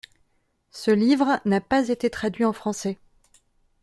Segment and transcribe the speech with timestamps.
[0.71, 2.97] Ce livre n'a pas été traduit en français.